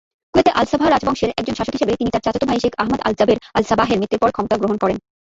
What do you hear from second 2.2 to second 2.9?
চাচাত ভাই শেখ